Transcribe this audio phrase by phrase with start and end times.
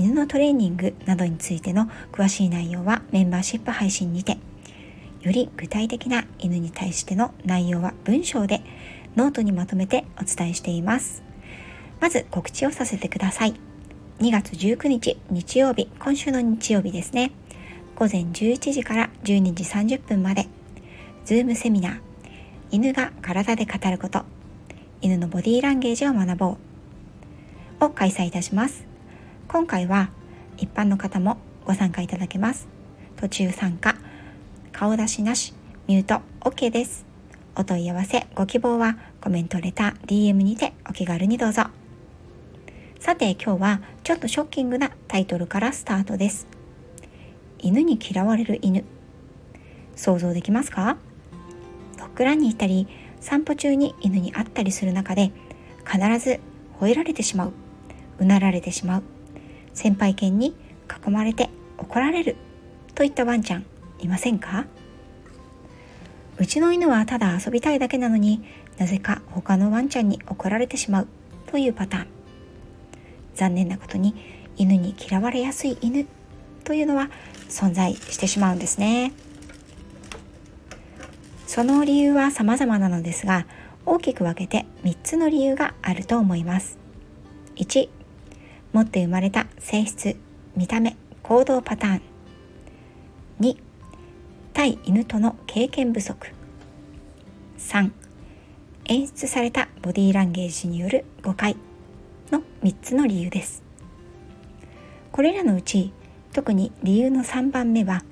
[0.00, 4.38] 犬のトレーニングなどについての詳しい内容はメンバーシップ配信にて
[5.20, 8.62] より具体的な犬に対しての内容は文章で
[9.14, 11.22] ノートにまとめてお伝えしています。
[12.00, 13.54] まず告知をさせてください。
[14.20, 17.32] 2月19日日曜日今週の日曜日ですね。
[17.94, 20.46] 午前11時から12時30分まで
[21.26, 22.00] Zoom セミナー
[22.70, 24.24] 犬が体で語ること
[25.02, 26.56] 犬のボディーランゲージを学ぼ
[27.82, 28.89] うを開催いたします。
[29.52, 30.10] 今回は
[30.58, 32.68] 一般の方もご参加いただけます。
[33.16, 33.96] 途中参加
[34.70, 35.54] 顔出しなし
[35.88, 37.04] ミュート OK です。
[37.56, 41.64] お問い合わせご希望はコメントレター DM にてお気軽にどうぞ。
[43.00, 46.46] さて今日はちょっとショッキングなタイトルからスタートです。
[47.58, 48.84] 犬に嫌われる犬。
[49.96, 50.96] 想像できますか？
[51.98, 52.86] ドッグランに行ったり
[53.18, 55.32] 散歩中に犬に会ったりする中で
[55.84, 56.38] 必ず
[56.78, 57.52] 吠えられてしまう。
[58.20, 59.02] うなられてしまう。
[59.74, 60.54] 先輩犬に
[61.06, 62.36] 囲まれて怒られる
[62.94, 63.64] といったワンちゃん
[63.98, 64.66] いませんか？
[66.38, 68.42] うちの犬はただ遊びたいだけなのに
[68.78, 71.06] なぜか他のワンちゃんに怒られてしまう
[71.46, 72.06] というパターン。
[73.34, 74.14] 残念なことに
[74.56, 76.06] 犬に嫌われやすい犬
[76.64, 77.10] というのは
[77.48, 79.12] 存在してしまうんですね。
[81.46, 83.46] その理由は様々なのですが
[83.84, 86.78] 大きく分けて3つの理由があると思います。
[87.56, 87.88] 1
[88.72, 90.16] 持って生まれた性質
[90.56, 92.02] 見た目行動パターン。
[93.40, 93.56] 2
[94.52, 96.28] 対犬との経験不足。
[97.58, 97.90] 3
[98.86, 101.56] 演出されたボディーランゲージによる誤解。
[102.30, 103.62] の3つの理由です。
[105.12, 105.92] これらのうち
[106.32, 108.04] 特に理由の3番目は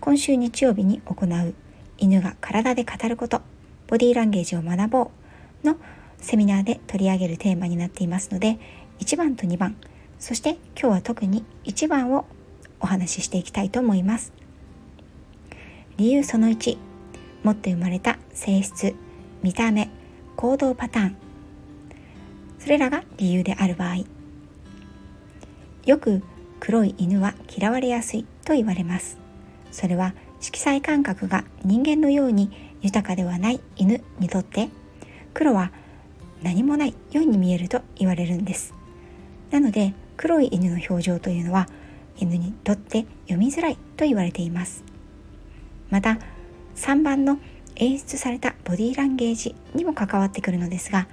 [0.00, 1.54] 今週日曜日に行う
[1.98, 3.42] 犬が体で語ること
[3.88, 5.10] ボディーランゲージを学ぼ
[5.64, 5.76] うの
[6.18, 8.58] セミナーで取り上げるテーマになっていますので
[9.02, 9.74] 1番と2番。
[10.20, 12.24] そして今日は特に1番を
[12.78, 14.32] お話ししていきたいと思います。
[15.96, 16.78] 理由その1
[17.42, 18.94] 持って生まれた性質
[19.42, 19.90] 見た目
[20.36, 21.16] 行動パターン。
[22.60, 24.04] それらが理由である場合。
[25.84, 26.22] よく
[26.60, 29.18] 黒い犬は嫌われやすいと言われます。
[29.72, 32.52] それは色彩感覚が人間のように
[32.82, 34.68] 豊かではない犬にとって。
[35.34, 35.72] 黒は
[36.44, 38.74] 何もないように見えると言われるんです。
[39.52, 41.68] なので黒い犬の表情というのは
[42.16, 44.82] 犬にとって読みづらいと言われています。
[45.90, 46.18] また
[46.74, 47.38] 3番の
[47.76, 51.06] 演出されたボディーランゲージにも関わってくるのですが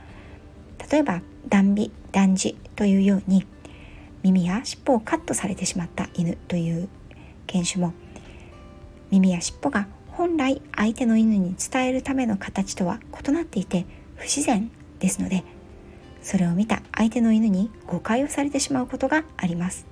[0.89, 3.45] 例えば断尾断じというように
[4.23, 6.89] 耳や尻尾をカットされてしまった犬という
[7.47, 7.93] 犬種も
[9.11, 13.85] 耳や尻尾が本来相手の犬に伝えるための形とは異なっていて
[14.15, 15.43] 不自然ですので
[16.21, 19.85] それを見た相手の犬に誤解をされてしまうことがあります。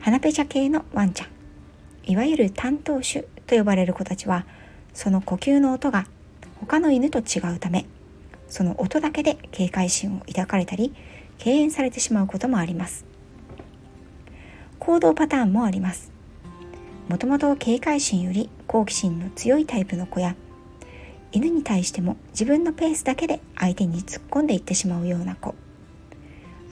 [0.00, 1.28] 鼻ペチャ系のワンちゃん
[2.10, 4.46] いわゆる担当種と呼ばれる子たちは
[4.94, 6.06] その呼吸の音が
[6.60, 7.86] 他の犬と違うため
[8.48, 10.94] その音だけで警戒心を抱かれたり
[11.36, 13.04] 敬遠されてしまうこともあります。
[14.78, 16.10] 行動パターンもあります。
[17.08, 20.34] もともと警戒心より好奇心の強いタイプの子や
[21.32, 25.54] 犬に対しても自分のペースだけで相手に突っ込んでいってしまうような子。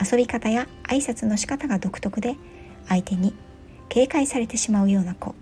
[0.01, 2.37] 遊び方や挨拶の仕方が独特で
[2.89, 3.35] 相手に
[3.89, 5.35] 警戒されてしまうような子。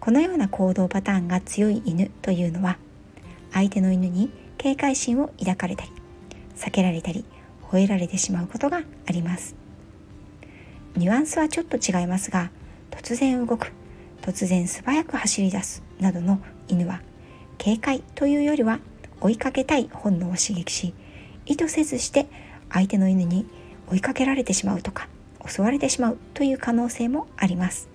[0.00, 2.78] このような行動パターンが強い犬というのは
[3.52, 5.90] 相手の犬に警戒心を抱かれたり
[6.56, 7.24] 避けられたり
[7.70, 9.54] 吠えられてしまうことがあります。
[10.96, 12.50] ニュアンスはちょっと違いますが
[12.90, 13.72] 突然動く
[14.22, 17.00] 突然素早く走り出すなどの犬は
[17.58, 18.78] 警戒というよりは
[19.20, 20.94] 追いかけたい本能を刺激し
[21.44, 22.26] 意図せずして
[22.70, 23.46] 相手の犬に
[23.90, 25.08] 追いかけられてしまうとか
[25.46, 27.88] 襲われてしまうという可能性もあります。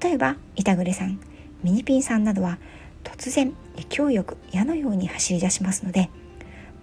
[0.00, 1.20] 例えば板暮さん
[1.62, 2.58] ミニピンさんなどは
[3.04, 6.08] 突然勢いよく矢のように走り出しますので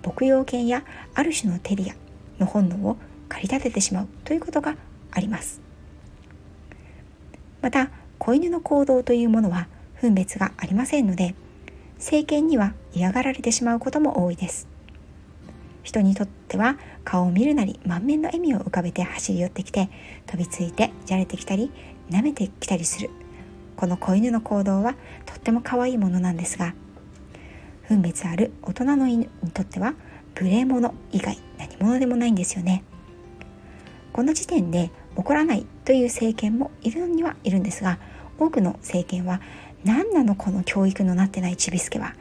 [0.06, 0.84] 牧羊犬や
[1.16, 1.96] ある種のテリア
[2.40, 2.98] の本能を
[3.30, 4.76] 駆り立ててしまうということが
[5.12, 5.62] あります。
[7.62, 9.68] また子犬の行動というものは
[10.02, 11.36] 分別がありませんので
[11.96, 14.68] 政権には嫌がられてしまうことも多いです。
[15.84, 19.90] 人にとっては顔を見るなり満面の笑みを浮かべて走り寄ってきて
[20.28, 21.72] 飛びついてじゃれてきたり
[22.10, 23.10] 舐めてきたりする。
[23.76, 26.74] この子犬の行動はとっても可愛いものなんですが
[27.88, 29.94] 分別ある大人の犬にとっては
[30.40, 32.84] 無礼者以外何者でもないんですよね。
[34.12, 38.00] この時点で怒らないという政権もいるのにはいるんですが
[38.38, 39.42] 多くの政権は
[39.84, 42.14] 何なのこの教育のなってないちびすけは。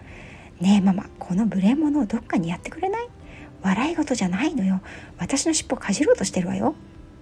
[0.61, 3.09] ねえママこの無礼者をどっかにやってくれない？
[3.63, 4.81] 笑い事じゃないのよ。
[5.19, 6.75] 私の尻尾かじろうとしてるわよ。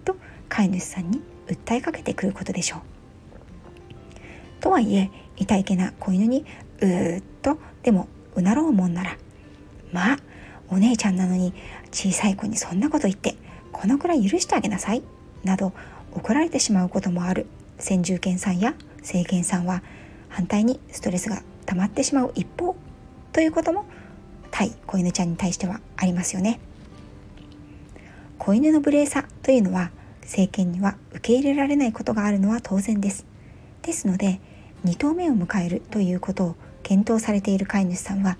[0.04, 0.16] と
[0.48, 2.80] 飼い主さんに訴えかけてくることでしょう。
[4.60, 6.44] とはいえ痛いけな子犬に
[6.80, 9.16] うーっとでもうなろうもんなら。
[9.92, 10.18] まあ
[10.68, 11.54] お姉ちゃんなのに
[11.92, 13.36] 小さい子にそんなこと言って
[13.72, 15.02] このくらい許してあげなさい。
[15.44, 15.72] など
[16.12, 17.46] 怒られてしまうこともある。
[17.78, 19.82] 先住犬さんや政権さんは
[20.28, 22.76] 反対にストレスが溜まってしまう一方
[23.32, 23.84] ということも
[24.50, 26.61] 対子犬ちゃんに対してはありますよね。
[28.38, 29.90] 子犬の無礼さというのは
[30.23, 33.26] 政権には受け入れられないことがあるのは当然です。
[33.82, 34.40] ですので
[34.84, 38.37] 2頭目を迎えるということを検討されている飼い主さんは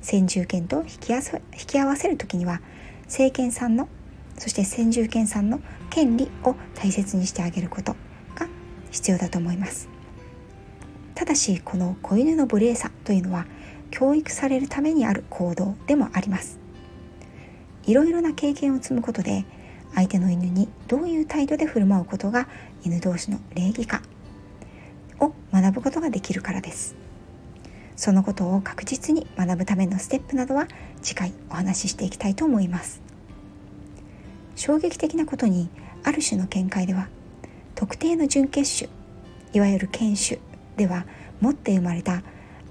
[0.00, 1.20] 先住犬と引き引
[1.66, 2.60] き合わせる時には
[3.04, 3.88] 政権さんの
[4.38, 5.60] そして先住犬さんの
[5.90, 7.92] 権利を大切にしてあげること
[8.34, 8.48] が
[8.90, 9.88] 必要だと思います。
[11.14, 13.46] ただしこの子犬の無礼さというのは
[13.90, 16.58] 教育されるためにある行動でもあります。
[17.84, 19.44] いろいろな経験を積むことで
[19.94, 22.46] 相手の犬にどういう態度で振る舞うことが
[22.84, 24.02] 犬同士の礼儀か
[25.18, 26.94] を学ぶことができるからです。
[27.96, 30.68] そのことを確実に学ぶためのステップなどは
[31.02, 33.02] 次回お話ししていきたいと思います。
[34.56, 35.68] 衝撃的なことに
[36.04, 37.08] ある種の見解では
[37.74, 38.90] 特定の準決種
[39.52, 40.38] いわゆる犬種
[40.76, 41.06] では
[41.40, 42.22] 持って生まれた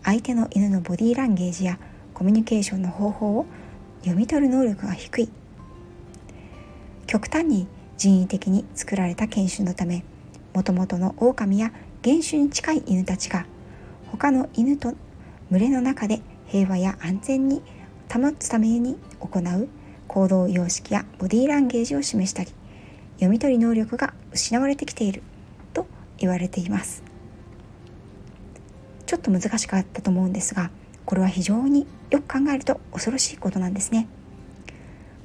[0.03, 1.79] 相手の犬のボディーランゲージや
[2.13, 3.45] コミュニケーションの方法を
[4.01, 5.29] 読み取る能力が低い。
[7.09, 7.67] 極端に
[7.97, 10.03] 人為的に作られた犬種のため
[10.53, 11.71] もともとの狼や
[12.03, 13.45] 原種に近い犬たちが
[14.11, 14.93] 他の犬と
[15.49, 17.61] 群れの中で平和や安全に
[18.13, 19.67] 保つために行う
[20.07, 22.51] 行動様式やボディーランゲージを示したり
[23.15, 25.23] 読み取り能力が失われてきている
[25.73, 25.87] と
[26.19, 27.08] 言われています。
[29.09, 30.69] ちょっと難しかったと思うんですが
[31.03, 34.07] これは非常によく考えると恐ろしいことなんですね。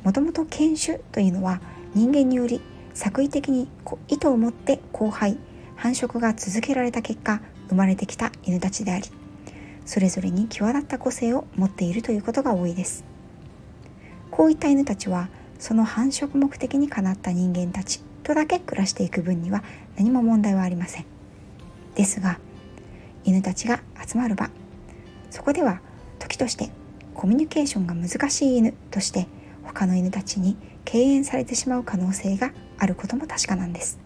[0.05, 1.61] もともと犬種というのは
[1.95, 2.63] 人間により
[2.95, 3.69] 作為的に
[4.09, 5.37] 意図を持って交配
[5.77, 9.05] 繁殖が続けられた結果生まれてきた犬たちであり
[9.85, 13.05] それぞれに際立った個性を持っているということが多いです。
[14.31, 15.29] こういった犬たちは
[15.59, 19.63] その繁殖目的にかなった人間たちとだけ暮らしていく分には
[19.99, 21.05] 何も問題はありません。
[21.97, 22.39] ですが
[23.25, 24.50] 犬たちが集まる場。
[25.31, 25.81] そこでは
[26.19, 26.71] 時として
[27.15, 29.26] コミュニケーションが難しい犬として
[29.62, 33.99] 他の犬たちに敬遠されてしまう可能性があることも確かなんです。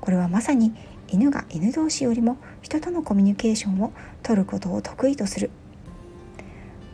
[0.00, 0.74] これはまさに
[1.08, 3.92] 犬が犬同士よりも人とのコミュニケーションを
[4.22, 5.50] とることを得意とする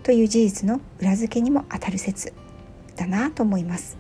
[0.03, 2.33] という事実の裏付けにも当たる説
[2.97, 3.97] だなと思います。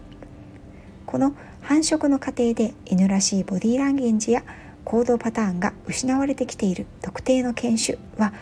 [1.04, 4.42] この繁殖の過程で犬らしいボディーランゲージや
[4.86, 8.32] 行動パターンが失われてきている特定の犬種は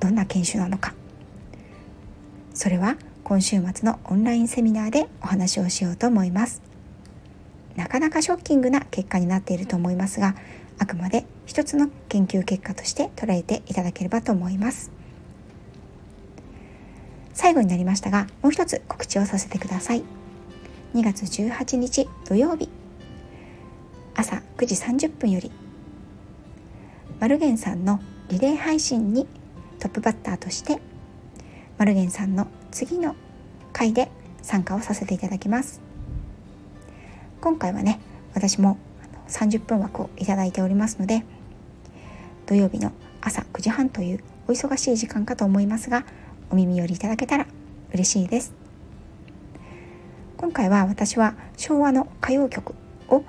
[0.00, 0.94] どんな犬種なのか。
[2.52, 6.60] それは今週末のオンラインセミナーでお話をしようと思います。
[7.74, 10.36] なかなかショッキングな結果になっていると思いますが
[10.78, 14.90] あくまで一つの研究結果として捉えていただければと思います。
[17.32, 20.02] 最後になりましたがもう一つ告知をさせてください。
[20.92, 22.68] 2月18日土曜日。
[24.14, 25.50] 朝9時30分より
[27.22, 28.00] マルゲンさんの
[28.30, 29.28] リレー配信に
[29.78, 30.80] トップバッターとして
[31.78, 33.14] マルゲンさんの次の
[33.72, 34.10] 回で
[34.42, 35.80] 参加をさせていただきます。
[37.40, 38.00] 今回はね
[38.34, 38.76] 私も
[39.28, 41.24] 30分枠をいただいておりますので
[42.46, 46.04] 土曜日の朝9時半というお忙しい時間かと思いますが
[46.50, 47.46] お耳寄りいただけたら
[47.92, 48.52] 嬉しいです。
[50.38, 52.74] 今回は私は昭和の歌謡曲
[53.10, 53.22] を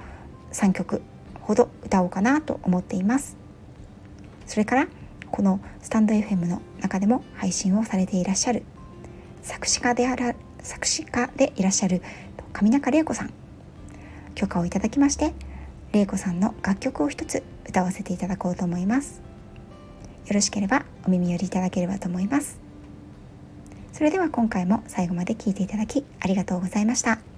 [0.51, 1.03] 3曲
[1.41, 3.42] ほど歌おうかなと思っています。
[4.53, 4.87] それから
[5.31, 8.61] このスタンド FM の中でも配信をされていらっしゃる
[9.41, 12.03] 作詞家であら作詞家でいらっしゃる
[12.53, 13.33] 上中玲子さん。
[14.35, 15.33] 許可をいただきまして
[15.91, 19.23] 玲子さんの楽曲を一つ歌わせていただこうと思います。
[20.27, 22.59] よろしければお耳寄りいただければと思います。
[23.91, 27.32] それでは今回も最後まで聴いていただきありがとうございました。